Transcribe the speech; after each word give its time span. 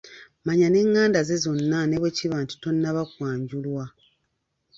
Manya 0.45 0.67
n'enganda 0.69 1.19
ze 1.27 1.35
zonna 1.43 1.79
ne 1.85 1.97
bwe 2.01 2.11
kiba 2.17 2.37
nti 2.43 2.55
tonnaba 2.61 3.01
kwanjulwa. 3.13 3.85